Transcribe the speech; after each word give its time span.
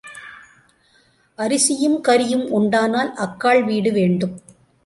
அரிசியும் 1.39 1.99
கறியும் 2.03 2.47
உண்டானால் 2.49 3.13
அக்காள் 3.15 3.63
வீடு 3.63 3.91
வேண்டும். 3.91 4.35